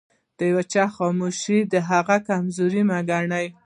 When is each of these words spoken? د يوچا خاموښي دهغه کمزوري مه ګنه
د 0.37 0.39
يوچا 0.53 0.85
خاموښي 0.95 1.59
دهغه 1.73 2.17
کمزوري 2.27 2.81
مه 2.89 2.99
ګنه 3.09 3.39